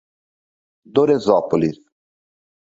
Doresópolis 0.95 1.77